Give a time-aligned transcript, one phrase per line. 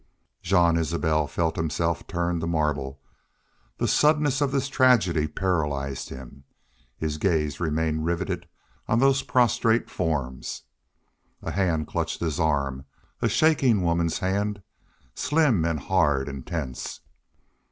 [0.41, 2.99] Jean Isbel felt himself turned to marble.
[3.77, 6.43] The suddenness of this tragedy paralyzed him.
[6.97, 8.47] His gaze remained riveted
[8.87, 10.63] on those prostrate forms.
[11.43, 12.85] A hand clutched his arm
[13.21, 14.63] a shaking woman's hand,
[15.13, 17.01] slim and hard and tense.